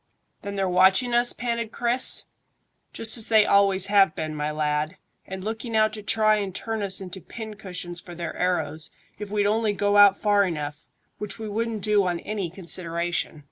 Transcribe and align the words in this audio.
"Then 0.41 0.55
they're 0.55 0.67
watching 0.67 1.13
us?" 1.13 1.31
panted 1.31 1.71
Chris. 1.71 2.25
"Just 2.91 3.19
as 3.19 3.27
they 3.27 3.45
always 3.45 3.85
have 3.85 4.15
been, 4.15 4.33
my 4.33 4.49
lad, 4.49 4.97
and 5.27 5.43
looking 5.43 5.75
out 5.77 5.93
to 5.93 6.01
try 6.01 6.37
and 6.37 6.55
turn 6.55 6.81
us 6.81 6.99
into 6.99 7.21
pin 7.21 7.53
cushions 7.55 8.01
for 8.01 8.15
their 8.15 8.35
arrows, 8.35 8.89
if 9.19 9.29
we'd 9.29 9.45
only 9.45 9.73
go 9.73 9.97
out 9.97 10.17
far 10.17 10.43
enough, 10.43 10.87
which 11.19 11.37
we 11.37 11.47
wouldn't 11.47 11.83
do 11.83 12.07
on 12.07 12.19
any 12.21 12.49
consideration." 12.49 13.39